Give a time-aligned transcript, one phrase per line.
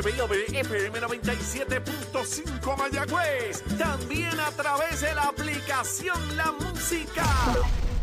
[0.00, 3.62] FM 97.5 Mayagüez.
[3.76, 7.24] También a través de la aplicación La Música.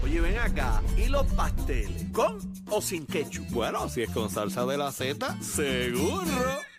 [0.04, 0.81] Oye, ven acá.
[0.97, 2.12] ¿Y los pasteles?
[2.12, 2.39] ¿Con
[2.70, 3.50] o sin ketchup?
[3.52, 6.74] Bueno, si es con salsa de la Z, seguro.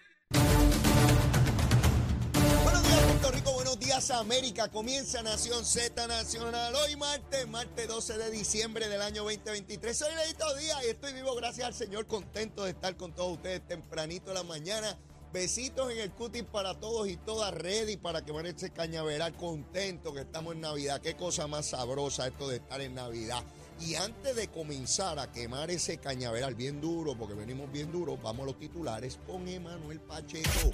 [3.97, 4.69] Días, América.
[4.69, 6.74] Comienza Nación Z Nacional.
[6.74, 9.97] Hoy martes, martes 12 de diciembre del año 2023.
[9.97, 12.06] Soy Leito Díaz y estoy vivo gracias al Señor.
[12.06, 14.98] Contento de estar con todos ustedes tempranito en la mañana.
[15.33, 19.35] Besitos en el cutis para todos y todas ready para que van a ese cañaveral
[19.35, 21.01] contento que estamos en Navidad.
[21.01, 23.43] Qué cosa más sabrosa esto de estar en Navidad.
[23.80, 28.43] Y antes de comenzar a quemar ese cañaveral bien duro, porque venimos bien duros, vamos
[28.43, 30.71] a los titulares con Emanuel Pacheco.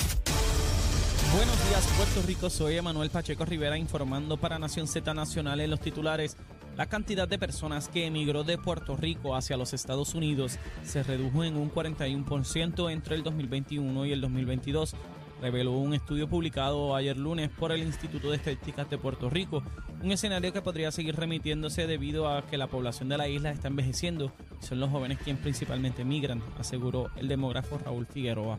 [1.30, 2.50] Buenos días, Puerto Rico.
[2.50, 6.36] Soy Emanuel Pacheco Rivera informando para Nación Z Nacional en los titulares.
[6.76, 11.44] La cantidad de personas que emigró de Puerto Rico hacia los Estados Unidos se redujo
[11.44, 14.94] en un 41% entre el 2021 y el 2022,
[15.40, 19.62] reveló un estudio publicado ayer lunes por el Instituto de Estadísticas de Puerto Rico,
[20.02, 23.68] un escenario que podría seguir remitiéndose debido a que la población de la isla está
[23.68, 28.58] envejeciendo y son los jóvenes quienes principalmente migran, aseguró el demógrafo Raúl Figueroa.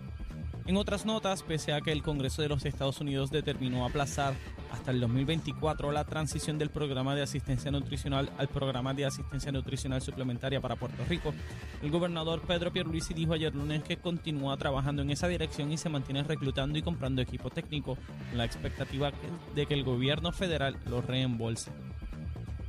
[0.65, 4.33] En otras notas, pese a que el Congreso de los Estados Unidos determinó aplazar
[4.71, 10.01] hasta el 2024 la transición del programa de asistencia nutricional al programa de asistencia nutricional
[10.01, 11.33] suplementaria para Puerto Rico,
[11.81, 15.89] el gobernador Pedro Pierluisi dijo ayer lunes que continúa trabajando en esa dirección y se
[15.89, 17.97] mantiene reclutando y comprando equipo técnico
[18.29, 19.11] con la expectativa
[19.53, 21.71] de que el gobierno federal lo reembolse.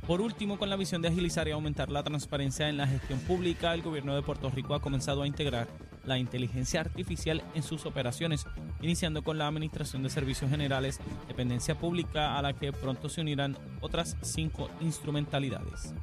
[0.05, 3.73] Por último, con la visión de agilizar y aumentar la transparencia en la gestión pública,
[3.73, 5.67] el gobierno de Puerto Rico ha comenzado a integrar
[6.05, 8.45] la inteligencia artificial en sus operaciones,
[8.81, 13.57] iniciando con la Administración de Servicios Generales, dependencia pública a la que pronto se unirán
[13.81, 15.93] otras cinco instrumentalidades.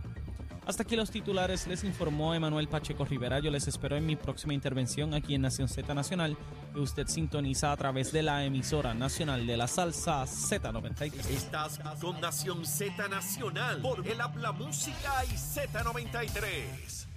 [0.65, 3.41] Hasta aquí los titulares, les informó Emanuel Pacheco Rivera.
[3.41, 6.37] Yo les espero en mi próxima intervención aquí en Nación Z Nacional,
[6.73, 11.15] que usted sintoniza a través de la emisora nacional de la salsa Z93.
[11.31, 17.09] Estás con Nación Z Nacional por el Habla Música y Z93.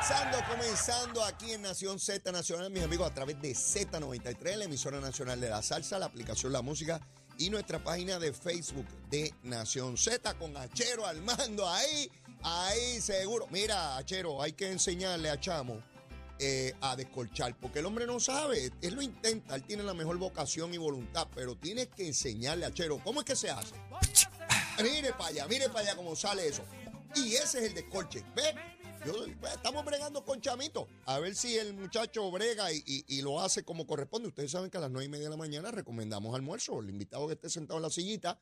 [0.00, 5.00] Comenzando, comenzando aquí en Nación Z Nacional, mis amigos, a través de Z93, la emisora
[5.00, 7.00] nacional de la salsa, la aplicación La Música
[7.38, 12.10] y nuestra página de Facebook de Nación Z con Achero al mando ahí,
[12.42, 13.46] ahí seguro.
[13.50, 15.82] Mira, Achero, hay que enseñarle a Chamo
[16.38, 20.16] eh, a descolchar, porque el hombre no sabe, él lo intenta, él tiene la mejor
[20.16, 23.74] vocación y voluntad, pero tienes que enseñarle a Achero, ¿cómo es que se hace?
[24.82, 26.62] Mire para allá, mire para allá cómo sale eso.
[27.14, 28.54] Y ese es el descolche, ¿ves?
[29.04, 30.88] Yo, estamos bregando con Chamito.
[31.04, 34.28] A ver si el muchacho brega y, lo hace como corresponde.
[34.28, 36.80] Ustedes saben que a las nueve y media de la mañana recomendamos almuerzo.
[36.80, 38.40] El invitado que esté sentado en la sillita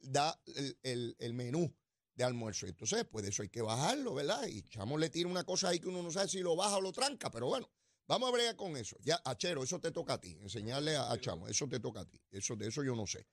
[0.00, 0.38] da
[0.82, 1.74] el menú
[2.14, 2.66] de almuerzo.
[2.66, 4.46] Entonces, pues de eso hay que bajarlo, ¿verdad?
[4.46, 6.80] Y Chamo le tira una cosa ahí que uno no sabe si lo baja o
[6.80, 7.70] lo tranca, pero bueno.
[8.06, 8.98] Vamos a bregar con eso.
[9.00, 10.36] Ya, Achero, eso te toca a ti.
[10.42, 11.48] Enseñarle a, a Chamo.
[11.48, 12.20] Eso te toca a ti.
[12.30, 13.26] Eso, de eso yo no sé.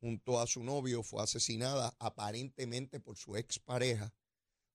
[0.00, 4.12] junto a su novio fue asesinada aparentemente por su expareja.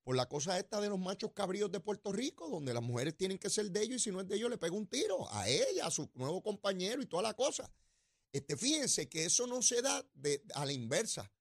[0.03, 3.37] Por la cosa esta de los machos cabríos de Puerto Rico, donde las mujeres tienen
[3.37, 5.47] que ser de ellos y si no es de ellos le pega un tiro a
[5.47, 7.71] ella, a su nuevo compañero y toda la cosa.
[8.33, 11.31] Este, fíjense que eso no se da de, a la inversa,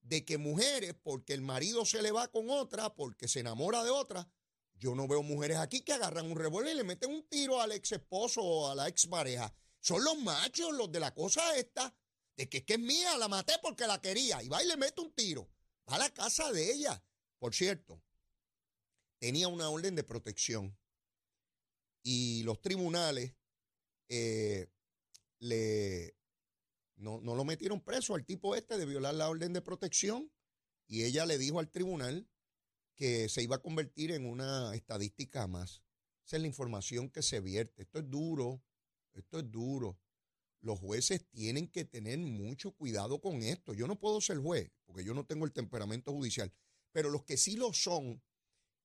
[0.00, 3.90] de que mujeres, porque el marido se le va con otra, porque se enamora de
[3.90, 4.28] otra,
[4.78, 7.72] yo no veo mujeres aquí que agarran un revólver y le meten un tiro al
[7.72, 9.52] ex esposo o a la ex pareja.
[9.80, 11.94] Son los machos, los de la cosa esta,
[12.36, 14.42] de que, que es mía, la maté porque la quería.
[14.42, 15.48] Y va y le mete un tiro.
[15.88, 17.02] Va a la casa de ella.
[17.44, 18.02] Por cierto,
[19.18, 20.78] tenía una orden de protección.
[22.02, 23.36] Y los tribunales
[24.08, 24.68] eh,
[25.40, 26.16] le,
[26.96, 30.32] no, no lo metieron preso al tipo este de violar la orden de protección.
[30.86, 32.26] Y ella le dijo al tribunal
[32.94, 35.82] que se iba a convertir en una estadística más.
[36.24, 37.82] Esa es la información que se vierte.
[37.82, 38.62] Esto es duro,
[39.12, 40.00] esto es duro.
[40.62, 43.74] Los jueces tienen que tener mucho cuidado con esto.
[43.74, 46.50] Yo no puedo ser juez, porque yo no tengo el temperamento judicial,
[46.94, 48.22] pero los que sí lo son,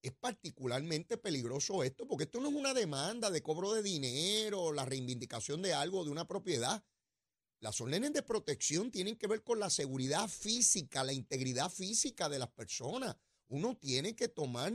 [0.02, 4.84] es particularmente peligroso esto, porque esto no es una demanda de cobro de dinero, la
[4.84, 6.82] reivindicación de algo, de una propiedad.
[7.60, 12.40] Las órdenes de protección tienen que ver con la seguridad física, la integridad física de
[12.40, 13.16] las personas.
[13.46, 14.72] Uno tiene que tomar,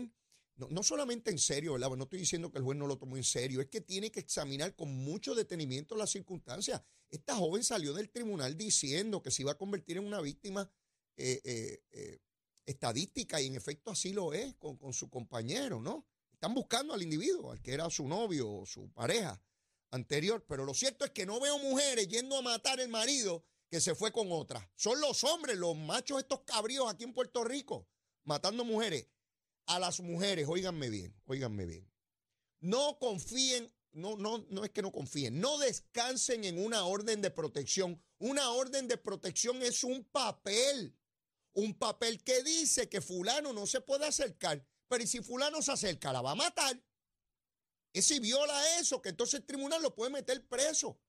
[0.55, 1.89] no, no solamente en serio, ¿verdad?
[1.89, 4.21] No estoy diciendo que el juez no lo tomó en serio, es que tiene que
[4.21, 6.81] examinar con mucho detenimiento las circunstancias.
[7.09, 10.71] Esta joven salió del tribunal diciendo que se iba a convertir en una víctima
[11.17, 12.19] eh, eh, eh,
[12.65, 16.05] estadística y en efecto así lo es con, con su compañero, ¿no?
[16.33, 19.41] Están buscando al individuo, al que era su novio o su pareja
[19.91, 23.81] anterior, pero lo cierto es que no veo mujeres yendo a matar el marido que
[23.81, 24.69] se fue con otra.
[24.75, 27.87] Son los hombres, los machos estos cabríos aquí en Puerto Rico,
[28.23, 29.07] matando mujeres.
[29.67, 31.91] A las mujeres, óiganme bien, óiganme bien.
[32.59, 37.31] No confíen, no, no, no es que no confíen, no descansen en una orden de
[37.31, 37.99] protección.
[38.19, 40.95] Una orden de protección es un papel,
[41.55, 46.13] un papel que dice que fulano no se puede acercar, pero si fulano se acerca,
[46.13, 46.81] la va a matar.
[47.93, 50.99] Es si viola eso, que entonces el tribunal lo puede meter preso.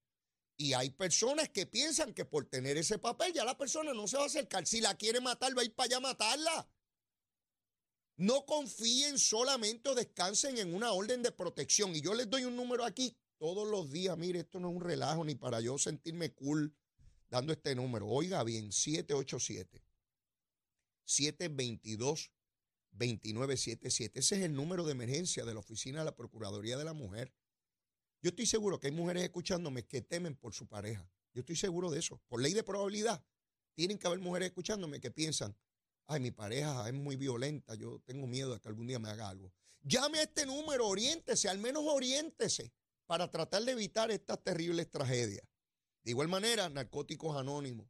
[0.57, 4.17] Y hay personas que piensan que por tener ese papel ya la persona no se
[4.17, 4.67] va a acercar.
[4.67, 6.71] Si la quiere matar, va a ir para allá a matarla.
[8.17, 11.95] No confíen solamente o descansen en una orden de protección.
[11.95, 14.17] Y yo les doy un número aquí todos los días.
[14.17, 16.75] Mire, esto no es un relajo ni para yo sentirme cool
[17.29, 18.07] dando este número.
[18.07, 19.86] Oiga bien, 787
[21.07, 22.33] 722
[22.91, 24.21] 2977.
[24.21, 27.33] Ese es el número de emergencia de la Oficina de la Procuraduría de la Mujer.
[28.23, 31.11] Yo estoy seguro que hay mujeres escuchándome que temen por su pareja.
[31.33, 32.21] Yo estoy seguro de eso.
[32.29, 33.25] Por ley de probabilidad,
[33.75, 35.57] tienen que haber mujeres escuchándome que piensan,
[36.07, 39.29] ay, mi pareja es muy violenta, yo tengo miedo de que algún día me haga
[39.29, 39.53] algo.
[39.83, 42.73] Llame a este número, oriéntese, al menos oriéntese
[43.07, 45.47] para tratar de evitar estas terribles tragedias.
[46.03, 47.87] De igual manera, Narcóticos Anónimos.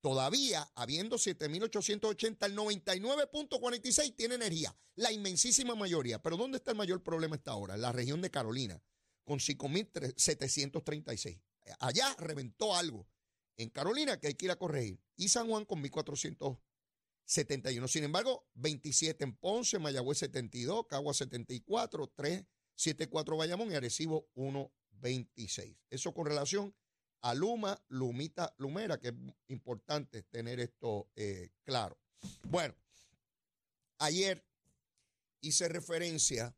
[0.00, 6.22] Todavía, habiendo 7.880, el 99.46 tiene energía, la inmensísima mayoría.
[6.22, 7.74] Pero ¿dónde está el mayor problema esta hora?
[7.74, 8.80] En la región de Carolina,
[9.24, 11.40] con 5.736.
[11.80, 13.08] Allá reventó algo
[13.56, 15.00] en Carolina que hay que ir a corregir.
[15.16, 17.88] Y San Juan con 1.471.
[17.88, 25.76] Sin embargo, 27 en Ponce, Mayagüez 72, Cagua 74, 374 Bayamón y Arecibo 126.
[25.90, 26.74] Eso con relación
[27.20, 29.14] a Luma, Lumita, Lumera, que es
[29.48, 31.98] importante tener esto eh, claro.
[32.44, 32.74] Bueno,
[33.98, 34.44] ayer
[35.40, 36.56] hice referencia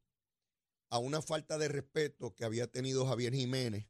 [0.89, 3.87] a una falta de respeto que había tenido Javier Jiménez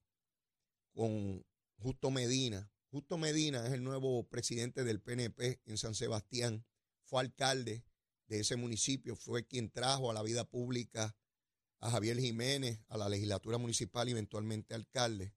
[0.93, 1.45] con
[1.79, 6.67] Justo Medina Justo Medina es el nuevo presidente del PNP en San Sebastián.
[7.05, 7.85] Fue alcalde
[8.27, 11.17] de ese municipio, fue quien trajo a la vida pública
[11.79, 15.33] a Javier Jiménez, a la legislatura municipal y eventualmente alcalde.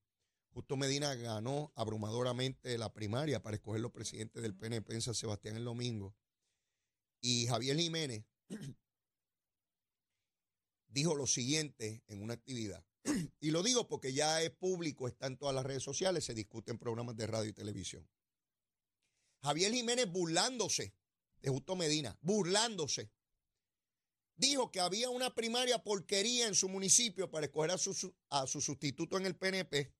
[0.53, 5.55] Justo Medina ganó abrumadoramente la primaria para escoger los presidentes del PNP en San Sebastián
[5.55, 6.15] el domingo.
[7.21, 8.23] Y Javier Jiménez
[10.87, 12.85] dijo lo siguiente en una actividad.
[13.39, 16.71] Y lo digo porque ya es público, está en todas las redes sociales, se discute
[16.71, 18.07] en programas de radio y televisión.
[19.41, 20.93] Javier Jiménez burlándose
[21.41, 23.11] de Justo Medina, burlándose.
[24.35, 28.61] Dijo que había una primaria porquería en su municipio para escoger a su, a su
[28.61, 29.91] sustituto en el PNP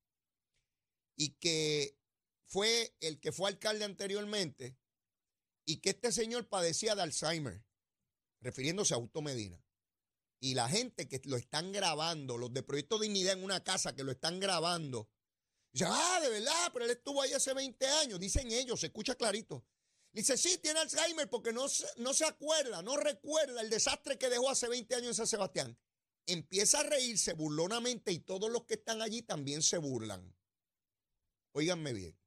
[1.16, 1.98] y que
[2.46, 4.78] fue el que fue alcalde anteriormente
[5.66, 7.64] y que este señor padecía de Alzheimer,
[8.42, 9.64] refiriéndose a Justo Medina
[10.44, 14.04] y la gente que lo están grabando, los de Proyecto Dignidad en una casa que
[14.04, 15.10] lo están grabando,
[15.72, 19.16] dice, ah, de verdad, pero él estuvo ahí hace 20 años, dicen ellos, se escucha
[19.16, 19.66] clarito.
[20.12, 21.66] Dice, sí, tiene Alzheimer porque no,
[21.96, 25.78] no se acuerda, no recuerda el desastre que dejó hace 20 años en San Sebastián.
[26.26, 30.36] Empieza a reírse burlonamente y todos los que están allí también se burlan.
[31.54, 32.18] Óiganme bien.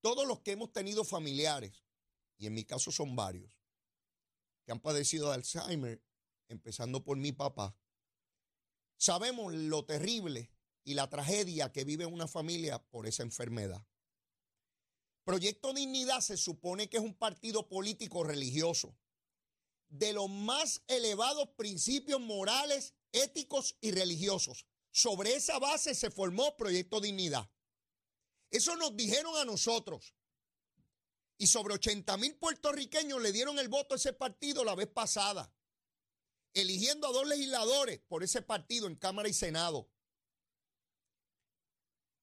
[0.00, 1.84] Todos los que hemos tenido familiares,
[2.36, 3.58] y en mi caso son varios,
[4.64, 6.02] que han padecido de Alzheimer,
[6.48, 7.76] empezando por mi papá,
[8.96, 10.50] sabemos lo terrible
[10.84, 13.86] y la tragedia que vive una familia por esa enfermedad.
[15.24, 18.96] Proyecto Dignidad se supone que es un partido político religioso
[19.88, 24.66] de los más elevados principios morales, éticos y religiosos.
[24.94, 27.50] Sobre esa base se formó Proyecto Dignidad.
[28.50, 30.14] Eso nos dijeron a nosotros.
[31.36, 35.52] Y sobre 80 mil puertorriqueños le dieron el voto a ese partido la vez pasada
[36.54, 39.90] eligiendo a dos legisladores por ese partido en Cámara y Senado.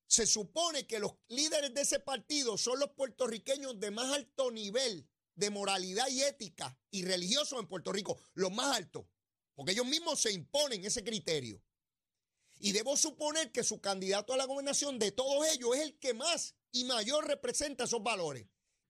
[0.08, 5.08] Se supone que los líderes de ese partido son los puertorriqueños de más alto nivel
[5.36, 9.06] de moralidad y ética y religiosos en Puerto Rico, los más altos,
[9.54, 11.62] porque ellos mismos se imponen ese criterio.
[12.64, 16.14] Y debo suponer que su candidato a la gobernación de todos ellos es el que
[16.14, 18.48] más y mayor representa esos valores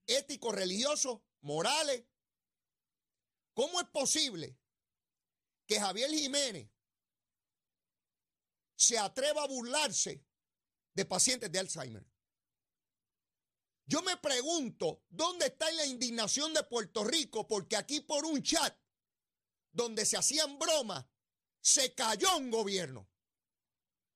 [0.08, 2.04] éticos, religiosos, morales.
[3.54, 4.58] ¿Cómo es posible
[5.66, 6.70] que Javier Jiménez
[8.76, 10.26] se atreva a burlarse
[10.94, 12.06] de pacientes de Alzheimer?
[13.86, 17.48] Yo me pregunto, ¿dónde está la indignación de Puerto Rico?
[17.48, 18.78] Porque aquí por un chat
[19.72, 21.06] donde se hacían bromas,
[21.62, 23.11] se cayó un gobierno.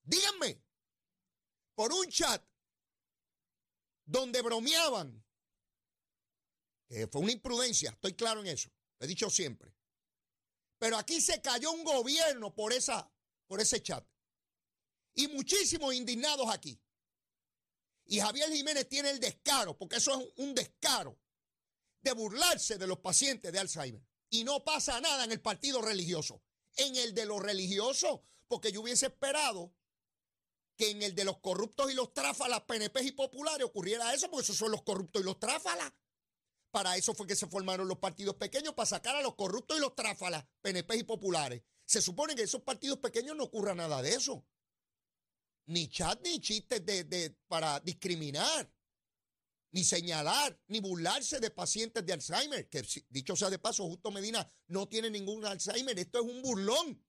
[0.05, 0.63] Díganme,
[1.73, 2.43] por un chat
[4.05, 5.23] donde bromeaban,
[6.87, 8.69] que fue una imprudencia, estoy claro en eso,
[8.99, 9.73] lo he dicho siempre.
[10.77, 13.11] Pero aquí se cayó un gobierno por, esa,
[13.47, 14.05] por ese chat.
[15.15, 16.79] Y muchísimos indignados aquí.
[18.05, 21.19] Y Javier Jiménez tiene el descaro, porque eso es un descaro,
[22.01, 24.05] de burlarse de los pacientes de Alzheimer.
[24.29, 26.43] Y no pasa nada en el partido religioso.
[26.75, 29.73] En el de los religiosos, porque yo hubiese esperado
[30.75, 34.43] que en el de los corruptos y los tráfalas, PNP y populares, ocurriera eso, porque
[34.43, 35.91] esos son los corruptos y los tráfalas.
[36.71, 39.79] Para eso fue que se formaron los partidos pequeños, para sacar a los corruptos y
[39.79, 41.61] los tráfalas, PNP y populares.
[41.85, 44.45] Se supone que en esos partidos pequeños no ocurra nada de eso.
[45.67, 48.71] Ni chat ni chistes de, para discriminar,
[49.71, 52.67] ni señalar, ni burlarse de pacientes de Alzheimer.
[52.69, 55.97] Que dicho sea de paso, Justo Medina no tiene ningún Alzheimer.
[55.97, 57.01] Esto es un burlón.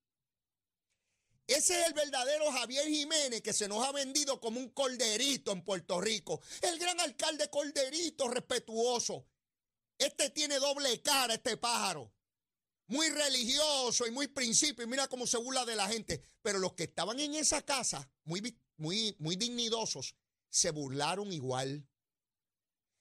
[1.47, 5.63] Ese es el verdadero Javier Jiménez que se nos ha vendido como un corderito en
[5.63, 6.41] Puerto Rico.
[6.61, 9.29] El gran alcalde corderito respetuoso.
[9.97, 12.13] Este tiene doble cara, este pájaro.
[12.89, 14.85] Muy religioso y muy principio.
[14.85, 16.21] Y mira cómo se burla de la gente.
[16.43, 20.17] Pero los que estaban en esa casa, muy, muy, muy dignidosos,
[20.49, 21.87] se burlaron igual.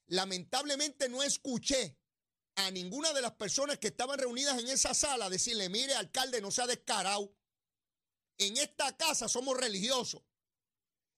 [0.07, 1.97] Lamentablemente no escuché
[2.55, 6.51] a ninguna de las personas que estaban reunidas en esa sala decirle, mire, alcalde, no
[6.51, 7.33] se ha descarado.
[8.37, 10.21] En esta casa somos religiosos.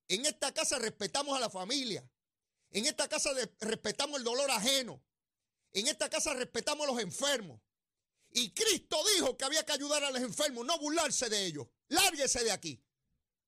[0.08, 2.10] En esta casa respetamos a la familia.
[2.72, 5.04] En esta casa respetamos el dolor ajeno.
[5.74, 7.62] En esta casa respetamos a los enfermos.
[8.32, 11.68] Y Cristo dijo que había que ayudar a los enfermos, no burlarse de ellos.
[11.88, 12.84] Lárguese de aquí.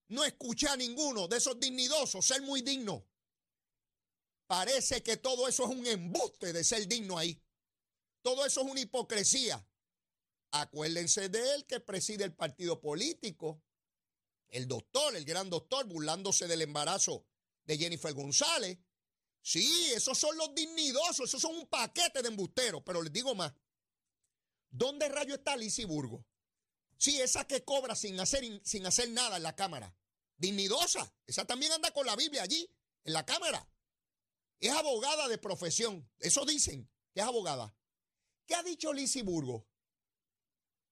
[0.08, 3.06] No escuché a ninguno de esos dignidosos ser muy digno.
[4.48, 7.40] Parece que todo eso es un embuste de ser digno ahí.
[8.24, 9.64] Todo eso es una hipocresía.
[10.52, 13.62] Acuérdense de él que preside el partido político,
[14.48, 17.26] el doctor, el gran doctor, burlándose del embarazo
[17.66, 18.80] de Jennifer González.
[19.42, 23.54] Sí, esos son los dignidosos, esos son un paquete de embusteros, pero les digo más.
[24.70, 26.26] ¿Dónde rayo está Lizy Burgo?
[26.98, 29.96] Sí, esa que cobra sin hacer, sin hacer nada en la cámara.
[30.36, 31.14] Dignidosa.
[31.26, 32.70] Esa también anda con la Biblia allí,
[33.04, 33.70] en la cámara.
[34.60, 36.10] Es abogada de profesión.
[36.20, 37.76] Eso dicen, que es abogada.
[38.46, 39.69] ¿Qué ha dicho Lizy Burgo?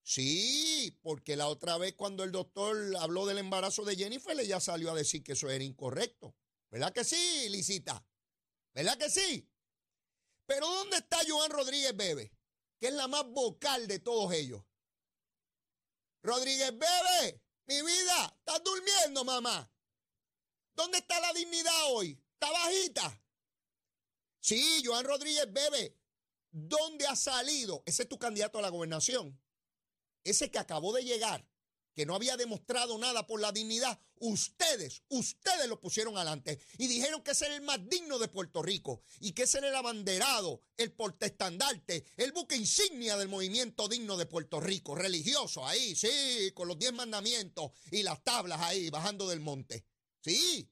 [0.07, 4.89] Sí, porque la otra vez cuando el doctor habló del embarazo de Jennifer, ella salió
[4.89, 6.33] a decir que eso era incorrecto.
[6.71, 8.07] ¿Verdad que sí, Licita?
[8.73, 9.45] ¿Verdad que sí?
[10.45, 12.31] Pero ¿dónde está Joan Rodríguez Bebe?
[12.79, 14.63] Que es la más vocal de todos ellos.
[16.23, 19.69] Rodríguez Bebe, mi vida, estás durmiendo, mamá.
[20.73, 22.17] ¿Dónde está la dignidad hoy?
[22.31, 23.21] ¿Está bajita?
[24.39, 25.99] Sí, Joan Rodríguez Bebe.
[26.49, 27.83] ¿Dónde ha salido?
[27.85, 29.37] Ese es tu candidato a la gobernación
[30.29, 31.47] ese que acabó de llegar,
[31.93, 37.23] que no había demostrado nada por la dignidad, ustedes, ustedes lo pusieron adelante y dijeron
[37.23, 40.61] que ese era el más digno de Puerto Rico y que ese era el abanderado,
[40.77, 46.67] el portestandarte, el buque insignia del movimiento digno de Puerto Rico, religioso, ahí, sí, con
[46.67, 49.83] los diez mandamientos y las tablas ahí, bajando del monte.
[50.21, 50.69] Sí.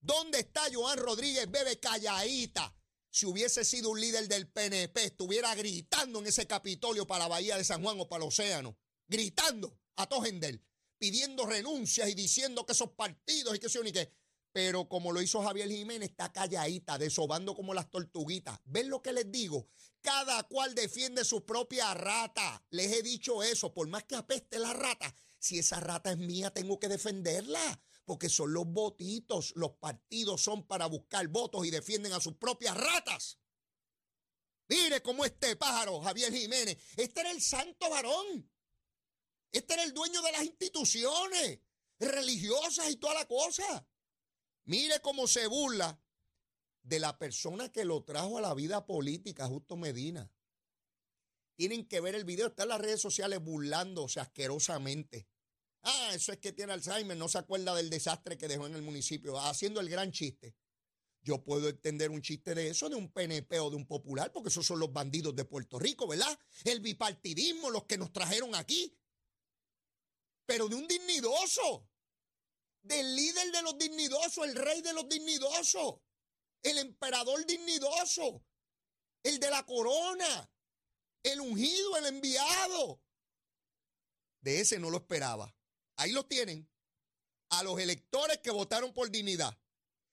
[0.00, 2.74] ¿Dónde está Joan Rodríguez Bebe calladita?
[3.10, 7.56] Si hubiese sido un líder del PNP, estuviera gritando en ese Capitolio para la Bahía
[7.56, 10.62] de San Juan o para el Océano, gritando a Tojendel,
[10.98, 14.12] pidiendo renuncias y diciendo que esos partidos y que se ni qué.
[14.52, 18.58] Pero como lo hizo Javier Jiménez, está calladita, desobando como las tortuguitas.
[18.64, 19.68] ¿Ven lo que les digo?
[20.00, 22.64] Cada cual defiende su propia rata.
[22.70, 26.50] Les he dicho eso, por más que apeste la rata, si esa rata es mía,
[26.50, 29.52] tengo que defenderla porque son los votitos.
[29.54, 33.38] Los partidos son para buscar votos y defienden a sus propias ratas.
[34.66, 38.50] Mire cómo este pájaro, Javier Jiménez, este era el santo varón.
[39.52, 41.60] Este era el dueño de las instituciones
[41.98, 43.86] religiosas y toda la cosa.
[44.64, 46.02] Mire cómo se burla
[46.82, 50.32] de la persona que lo trajo a la vida política, Justo Medina.
[51.56, 55.28] Tienen que ver el video, está en las redes sociales burlándose asquerosamente
[55.82, 58.82] Ah, eso es que tiene Alzheimer, no se acuerda del desastre que dejó en el
[58.82, 60.54] municipio, haciendo el gran chiste.
[61.22, 64.48] Yo puedo entender un chiste de eso, de un PNP o de un popular, porque
[64.48, 66.38] esos son los bandidos de Puerto Rico, ¿verdad?
[66.64, 68.96] El bipartidismo, los que nos trajeron aquí.
[70.46, 71.88] Pero de un dignidoso,
[72.82, 75.96] del líder de los dignidosos, el rey de los dignidosos,
[76.62, 78.44] el emperador dignidoso,
[79.22, 80.50] el de la corona,
[81.22, 83.02] el ungido, el enviado.
[84.40, 85.54] De ese no lo esperaba.
[85.98, 86.68] Ahí lo tienen.
[87.50, 89.58] A los electores que votaron por dignidad.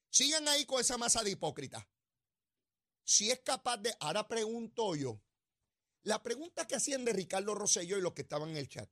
[0.10, 1.86] Sigan ahí con esa masa de hipócritas.
[3.04, 3.96] Si es capaz de.
[4.00, 5.22] Ahora pregunto yo.
[6.04, 8.90] La pregunta que hacían de Ricardo Rosselló y los que estaban en el chat.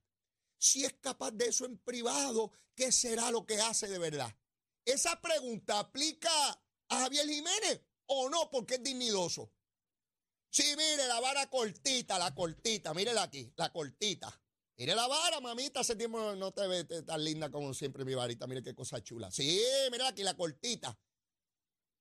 [0.58, 4.34] Si es capaz de eso en privado, ¿qué será lo que hace de verdad?
[4.86, 6.30] Esa pregunta aplica
[6.90, 9.52] a Javier Jiménez o no, porque es dignidoso.
[10.50, 14.43] Sí, mire, la vara cortita, la cortita, mírela aquí, la cortita.
[14.78, 18.48] Mire la vara, mamita, hace tiempo no te ves tan linda como siempre mi varita,
[18.48, 19.30] mire qué cosa chula.
[19.30, 19.62] Sí,
[19.92, 20.98] mira aquí, la cortita.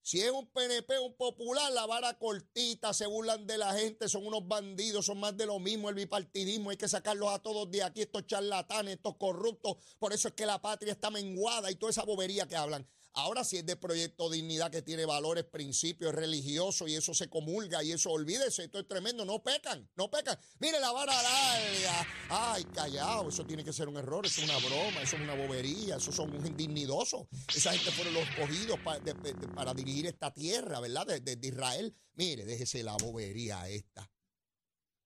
[0.05, 4.27] Si es un PNP, un popular, la vara cortita, se burlan de la gente, son
[4.27, 7.85] unos bandidos, son más de lo mismo, el bipartidismo, hay que sacarlos a todos de
[7.85, 9.77] aquí, estos charlatanes, estos corruptos.
[10.01, 12.89] Por eso es que la patria está menguada y toda esa bobería que hablan.
[13.15, 17.83] Ahora si es de Proyecto Dignidad que tiene valores, principios religiosos y eso se comulga
[17.83, 20.39] y eso olvídese, esto es tremendo, no pecan, no pecan.
[20.61, 24.59] Mire la vara larga, ay, callado, eso tiene que ser un error, eso es una
[24.59, 27.27] broma, eso es una bobería, eso son un indignidosos.
[27.55, 31.07] Esa gente fueron los escogidos para, dirigir esta tierra, ¿verdad?
[31.07, 31.95] De, de Israel.
[32.15, 34.11] Mire, déjese la bobería esta.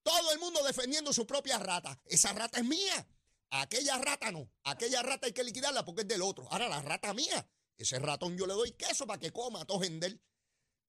[0.03, 2.01] Todo el mundo defendiendo su propia rata.
[2.05, 3.09] Esa rata es mía.
[3.51, 4.49] Aquella rata no.
[4.63, 6.47] Aquella rata hay que liquidarla porque es del otro.
[6.53, 7.49] Ahora la rata mía.
[7.78, 10.23] Ese ratón yo le doy queso para que coma a él.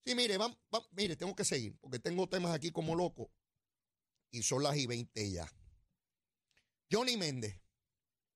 [0.05, 0.57] Sí, mire, vamos,
[0.91, 3.29] mire, tengo que seguir, porque tengo temas aquí como loco.
[4.31, 5.51] Y son las y 20 ya.
[6.91, 7.61] Johnny Méndez.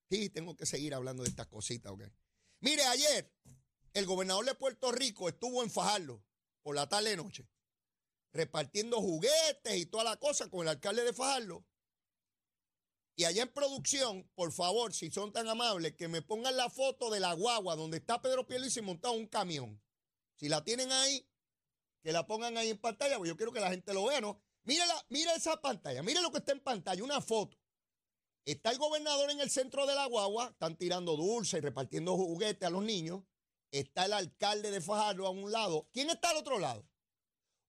[0.10, 2.04] Sí, tengo que seguir hablando de estas cositas, ¿ok?
[2.60, 3.34] Mire, ayer
[3.94, 6.24] el gobernador de Puerto Rico estuvo en Fajardo
[6.62, 7.48] por la tarde noche,
[8.34, 11.66] repartiendo juguetes y toda la cosa con el alcalde de Fajardo.
[13.22, 17.12] Y allá en producción, por favor, si son tan amables, que me pongan la foto
[17.12, 19.80] de la guagua donde está Pedro y montado un camión.
[20.38, 21.30] Si la tienen ahí,
[22.02, 24.42] que la pongan ahí en pantalla, porque yo quiero que la gente lo vea, ¿no?
[24.64, 27.60] Mírala, mira esa pantalla, mire lo que está en pantalla, una foto.
[28.44, 32.66] Está el gobernador en el centro de la guagua, están tirando dulces y repartiendo juguetes
[32.66, 33.22] a los niños.
[33.70, 35.88] Está el alcalde de Fajardo a un lado.
[35.94, 36.90] ¿Quién está al otro lado?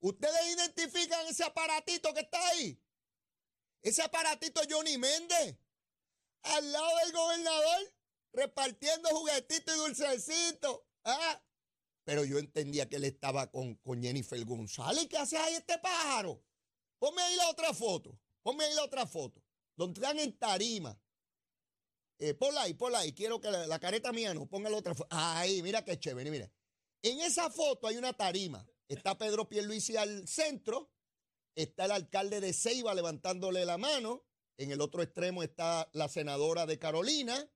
[0.00, 2.81] ¿Ustedes identifican ese aparatito que está ahí?
[3.82, 5.56] Ese aparatito Johnny Méndez,
[6.42, 7.94] al lado del gobernador,
[8.32, 10.80] repartiendo juguetitos y dulcecitos.
[11.04, 11.42] ¿ah?
[12.04, 15.06] Pero yo entendía que él estaba con, con Jennifer González.
[15.08, 16.42] ¿Qué hace ahí este pájaro?
[16.98, 18.18] Ponme ahí la otra foto.
[18.42, 19.42] Ponme ahí la otra foto.
[19.76, 20.98] Donde están en tarima.
[22.18, 23.12] Eh, ponla ahí, ponla ahí.
[23.12, 24.46] Quiero que la, careta mía no.
[24.46, 25.08] Ponga la otra foto.
[25.10, 26.50] Ahí, mira qué chévere, mira.
[27.02, 28.64] En esa foto hay una tarima.
[28.86, 30.90] Está Pedro Pierluisi al centro
[31.54, 34.24] está el alcalde de Ceiba levantándole la mano,
[34.56, 37.50] en el otro extremo está la senadora de Carolina,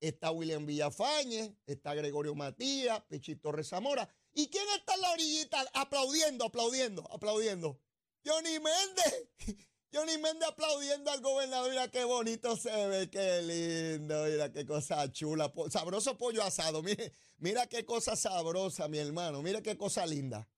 [0.00, 4.08] está William Villafañez, está Gregorio Matías, Pichito Rezamora.
[4.32, 7.80] ¿Y quién está en la orillita aplaudiendo, aplaudiendo, aplaudiendo?
[8.24, 9.28] Johnny Méndez.
[9.92, 11.70] Johnny Méndez aplaudiendo al gobernador.
[11.70, 14.24] Mira qué bonito se ve, qué lindo.
[14.24, 15.52] Mira qué cosa chula.
[15.70, 16.82] Sabroso pollo asado.
[16.82, 17.04] Mira,
[17.38, 19.42] mira qué cosa sabrosa, mi hermano.
[19.42, 20.48] Mira qué cosa linda.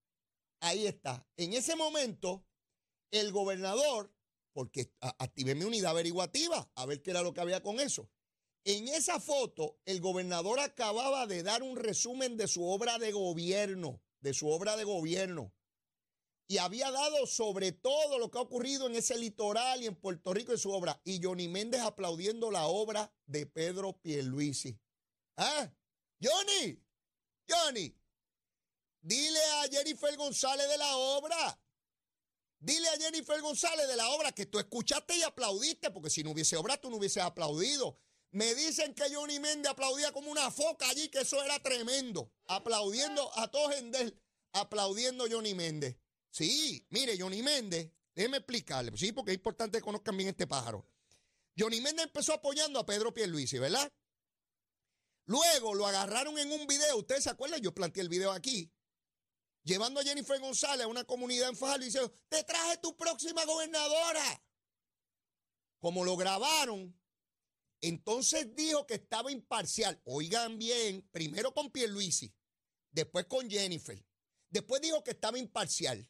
[0.61, 1.26] Ahí está.
[1.37, 2.44] En ese momento,
[3.12, 4.12] el gobernador,
[4.53, 8.11] porque activé mi unidad averiguativa a ver qué era lo que había con eso.
[8.64, 14.03] En esa foto, el gobernador acababa de dar un resumen de su obra de gobierno,
[14.20, 15.53] de su obra de gobierno.
[16.48, 20.35] Y había dado sobre todo lo que ha ocurrido en ese litoral y en Puerto
[20.35, 21.01] Rico en su obra.
[21.05, 24.79] Y Johnny Méndez aplaudiendo la obra de Pedro Pierluisi.
[25.37, 25.72] ¿Ah?
[26.22, 26.79] Johnny,
[27.48, 27.96] Johnny,
[29.01, 31.62] dile a Jennifer González de la obra
[32.62, 36.31] Dile a Jennifer González de la obra que tú escuchaste y aplaudiste, porque si no
[36.31, 37.98] hubiese obra, tú no hubieses aplaudido.
[38.31, 42.33] Me dicen que Johnny Méndez aplaudía como una foca allí, que eso era tremendo.
[42.46, 44.16] Aplaudiendo a todos en él,
[44.53, 45.96] aplaudiendo Johnny Méndez.
[46.31, 50.87] Sí, mire, Johnny Méndez, déjeme explicarle, sí, porque es importante que conozcan bien este pájaro.
[51.59, 53.90] Johnny Méndez empezó apoyando a Pedro Pierluisi, ¿verdad?
[55.25, 58.70] Luego lo agarraron en un video, ustedes se acuerdan, yo planteé el video aquí,
[59.64, 63.44] llevando a Jennifer González a una comunidad en Fajardo y diciendo, te traje tu próxima
[63.44, 64.44] gobernadora.
[65.79, 66.98] Como lo grabaron,
[67.81, 70.01] entonces dijo que estaba imparcial.
[70.05, 72.33] Oigan bien, primero con Pierluisi,
[72.90, 74.05] después con Jennifer.
[74.51, 76.09] Después dijo que estaba imparcial.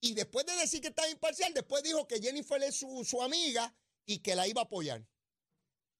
[0.00, 3.76] Y después de decir que estaba imparcial, después dijo que Jennifer es su, su amiga
[4.06, 5.06] y que la iba a apoyar.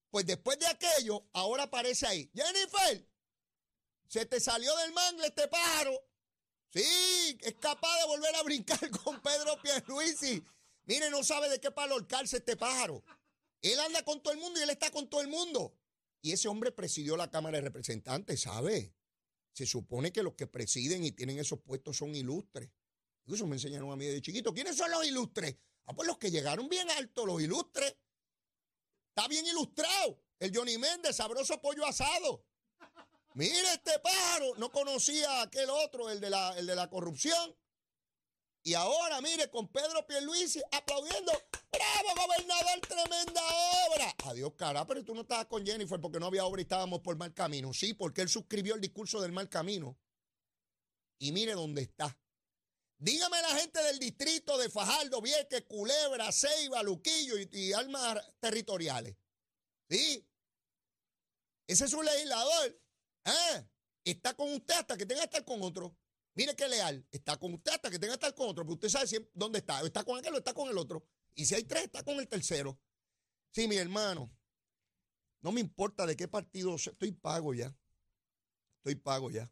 [0.09, 2.29] Pues después de aquello, ahora aparece ahí.
[2.33, 3.07] Jennifer,
[4.07, 6.10] se te salió del mangle este pájaro.
[6.73, 10.43] Sí, es capaz de volver a brincar con Pedro Pierluisi.
[10.85, 13.03] Mire, no sabe de qué palo holcarse este pájaro.
[13.61, 15.77] Él anda con todo el mundo y él está con todo el mundo.
[16.21, 18.93] Y ese hombre presidió la Cámara de Representantes, ¿sabe?
[19.53, 22.69] Se supone que los que presiden y tienen esos puestos son ilustres.
[23.27, 24.53] Eso me enseñaron a mí de chiquito.
[24.53, 25.57] ¿Quiénes son los ilustres?
[25.85, 27.95] Ah, pues los que llegaron bien alto, los ilustres.
[29.09, 30.21] Está bien ilustrado.
[30.39, 32.45] El Johnny Méndez, sabroso pollo asado.
[33.33, 34.55] Mire este pájaro.
[34.57, 37.55] No conocía a aquel otro, el de la, el de la corrupción.
[38.63, 41.31] Y ahora, mire, con Pedro Pierluisi aplaudiendo.
[41.71, 42.79] ¡Bravo, gobernador!
[42.81, 43.41] ¡Tremenda
[43.87, 44.15] obra!
[44.25, 47.15] Adiós, cara, pero tú no estabas con Jennifer porque no había obra y estábamos por
[47.15, 47.73] mal camino.
[47.73, 49.97] Sí, porque él suscribió el discurso del mal camino.
[51.17, 52.15] Y mire dónde está.
[52.99, 59.15] Dígame la gente del distrito de Fajardo, Vieques, Culebra, Ceiba, Luquillo y, y armas territoriales.
[59.89, 60.27] ¿Sí?
[61.65, 62.80] Ese es un legislador.
[63.25, 63.67] ¿Eh?
[64.03, 65.95] Está con usted hasta que tenga que estar con otro.
[66.33, 67.05] Mire qué leal.
[67.11, 68.63] Está con usted hasta que tenga que estar con otro.
[68.63, 69.81] Pero usted sabe siempre dónde está.
[69.81, 71.05] Está con aquel o está con el otro.
[71.35, 72.79] Y si hay tres, está con el tercero.
[73.51, 74.31] Sí, mi hermano.
[75.41, 76.75] No me importa de qué partido.
[76.75, 77.75] Estoy pago ya.
[78.77, 79.51] Estoy pago ya.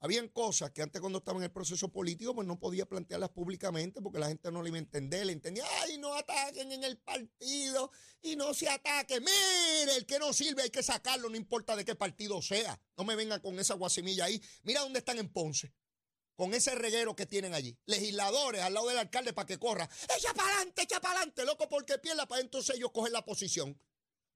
[0.00, 4.00] Habían cosas que antes cuando estaba en el proceso político pues no podía plantearlas públicamente
[4.00, 6.98] porque la gente no le iba a entender, le entendía, ay, no ataquen en el
[6.98, 7.90] partido
[8.22, 9.18] y no se ataque.
[9.18, 12.80] Mire, el que no sirve hay que sacarlo, no importa de qué partido sea.
[12.96, 14.40] No me vengan con esa guasimilla ahí.
[14.62, 15.74] Mira dónde están en Ponce,
[16.36, 17.76] con ese reguero que tienen allí.
[17.86, 19.90] Legisladores al lado del alcalde para que corra.
[20.16, 23.76] Echa para adelante, echa para adelante, loco, porque pierda para entonces ellos cogen la posición.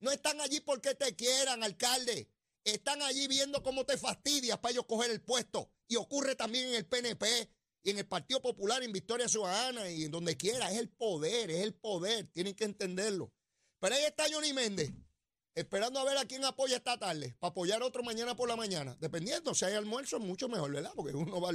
[0.00, 2.28] No están allí porque te quieran, alcalde
[2.64, 5.70] están allí viendo cómo te fastidias para ellos coger el puesto.
[5.88, 7.50] Y ocurre también en el PNP
[7.82, 10.70] y en el Partido Popular, en Victoria Ciudadana y en donde quiera.
[10.70, 12.28] Es el poder, es el poder.
[12.28, 13.32] Tienen que entenderlo.
[13.80, 14.92] Pero ahí está Johnny Méndez,
[15.54, 18.96] esperando a ver a quién apoya esta tarde, para apoyar otro mañana por la mañana.
[19.00, 20.92] Dependiendo, si hay almuerzo, mucho mejor, ¿verdad?
[20.94, 21.50] Porque uno va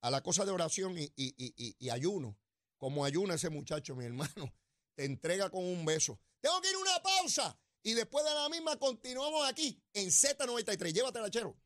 [0.00, 2.36] a la cosa de oración y, y ayuno.
[2.76, 4.52] Como ayuna ese muchacho, mi hermano.
[4.96, 6.18] Te entrega con un beso.
[6.40, 7.60] Tengo que ir a una pausa.
[7.82, 10.92] Y después de la misma continuamos aquí en Z93.
[10.92, 11.56] Llévatela, chero.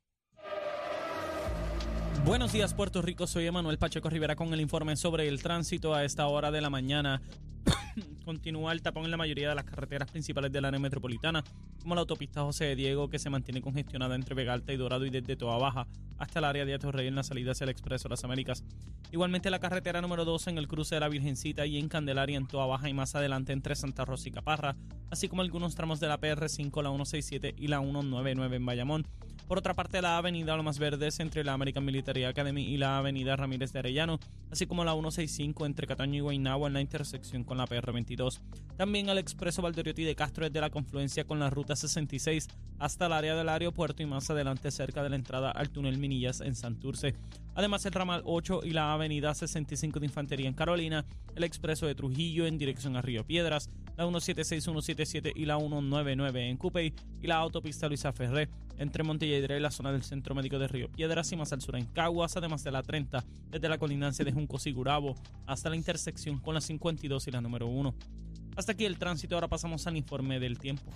[2.24, 3.26] Buenos días, Puerto Rico.
[3.26, 6.70] Soy Emanuel Pacheco Rivera con el informe sobre el tránsito a esta hora de la
[6.70, 7.20] mañana.
[8.24, 11.44] Continúa el tapón en la mayoría de las carreteras principales del área metropolitana,
[11.80, 15.10] como la autopista José Diego, que se mantiene congestionada entre Vega Alta y Dorado y
[15.10, 15.86] desde Toa Baja
[16.18, 18.64] hasta el área de Atorrey en la salida hacia el Expreso de las Américas.
[19.10, 22.46] Igualmente la carretera número 2 en el cruce de la Virgencita y en Candelaria en
[22.46, 24.76] Toa Baja y más adelante entre Santa Rosa y Caparra,
[25.10, 29.06] así como algunos tramos de la PR5, la 167 y la 199 en Bayamón.
[29.46, 33.36] Por otra parte, la avenida Lomas Verdes entre la American Military Academy y la avenida
[33.36, 34.18] Ramírez de Arellano,
[34.50, 38.40] así como la 165 entre Cataño y Guaynabo en la intersección con la PR22.
[38.78, 43.12] También el expreso Valdoriotti de Castro desde la confluencia con la ruta 66 hasta el
[43.12, 47.14] área del aeropuerto y más adelante cerca de la entrada al túnel Minillas en Santurce.
[47.54, 51.04] Además, el ramal 8 y la avenida 65 de Infantería en Carolina,
[51.36, 56.48] el expreso de Trujillo en dirección a Río Piedras, la 176, 177 y la 199
[56.48, 60.58] en Cupey y la autopista Luisa Ferré entre Montilla y la zona del Centro Médico
[60.58, 63.78] de Río Piedras y más al sur en Caguas, además de la 30 desde la
[63.78, 65.14] colindancia de Juncos y Gurabo
[65.46, 67.94] hasta la intersección con la 52 y la número 1.
[68.56, 70.90] Hasta aquí el tránsito, ahora pasamos al informe del tiempo.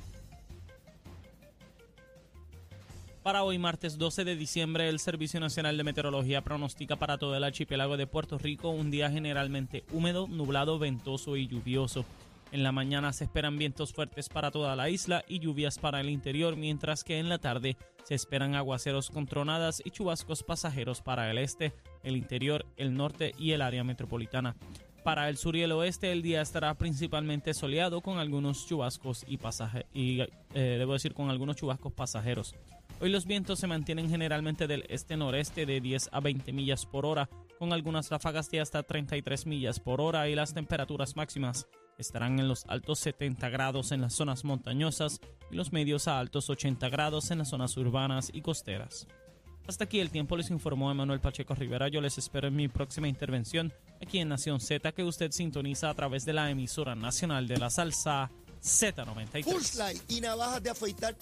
[3.23, 7.45] Para hoy, martes 12 de diciembre, el Servicio Nacional de Meteorología pronostica para todo el
[7.45, 12.07] archipiélago de Puerto Rico un día generalmente húmedo, nublado, ventoso y lluvioso.
[12.51, 16.09] En la mañana se esperan vientos fuertes para toda la isla y lluvias para el
[16.09, 21.31] interior, mientras que en la tarde se esperan aguaceros con tronadas y chubascos pasajeros para
[21.31, 24.57] el este, el interior, el norte y el área metropolitana.
[25.05, 29.37] Para el sur y el oeste el día estará principalmente soleado con algunos chubascos y
[29.37, 32.55] pasaje y eh, debo decir con algunos chubascos pasajeros.
[33.01, 37.29] Hoy los vientos se mantienen generalmente del este-noreste de 10 a 20 millas por hora,
[37.59, 42.49] con algunas ráfagas de hasta 33 millas por hora y las temperaturas máximas estarán en
[42.49, 47.31] los altos 70 grados en las zonas montañosas y los medios a altos 80 grados
[47.31, 49.07] en las zonas urbanas y costeras.
[49.67, 51.89] Hasta aquí el tiempo les informó Emanuel Pacheco Rivera.
[51.89, 55.95] Yo les espero en mi próxima intervención aquí en Nación Z que usted sintoniza a
[55.95, 58.31] través de la emisora nacional de la salsa
[58.63, 60.03] Z93.
[60.09, 61.15] y navajas de afeitar